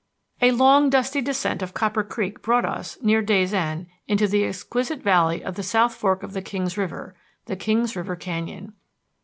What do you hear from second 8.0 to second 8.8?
Canyon.